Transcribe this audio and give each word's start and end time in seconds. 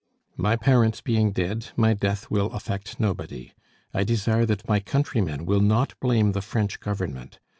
"My 0.35 0.55
parents 0.55 0.99
being 0.99 1.31
dead, 1.31 1.67
my 1.75 1.93
death 1.93 2.31
will 2.31 2.47
affect 2.53 2.99
nobody. 2.99 3.53
I 3.93 4.03
desire 4.03 4.47
that 4.47 4.67
my 4.67 4.79
countrymen 4.79 5.45
will 5.45 5.61
not 5.61 5.93
blame 5.99 6.31
the 6.31 6.41
French 6.41 6.79
Government. 6.79 7.37